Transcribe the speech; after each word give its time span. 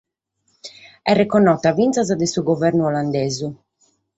Est 1.09 1.17
reconnota 1.19 1.73
fintzas 1.81 2.09
dae 2.19 2.31
su 2.33 2.41
guvernu 2.49 2.83
olandesu. 2.91 3.47